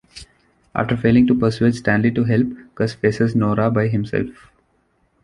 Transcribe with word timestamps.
After 0.73 0.97
failing 0.97 1.27
to 1.27 1.35
persuade 1.37 1.75
Stanley 1.75 2.09
to 2.15 2.23
help, 2.23 2.47
Gus 2.73 2.95
faces 2.95 3.35
Gnorga 3.35 3.71
by 3.71 3.87
himself. 3.87 4.49